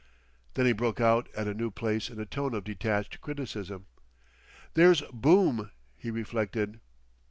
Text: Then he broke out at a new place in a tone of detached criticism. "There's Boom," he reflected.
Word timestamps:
Then 0.55 0.65
he 0.65 0.71
broke 0.71 0.99
out 0.99 1.29
at 1.35 1.47
a 1.47 1.53
new 1.53 1.69
place 1.69 2.09
in 2.09 2.19
a 2.19 2.25
tone 2.25 2.55
of 2.55 2.63
detached 2.63 3.21
criticism. 3.21 3.85
"There's 4.73 5.01
Boom," 5.13 5.69
he 5.95 6.09
reflected. 6.09 6.79